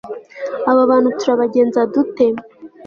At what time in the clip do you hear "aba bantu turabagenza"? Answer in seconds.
0.69-1.79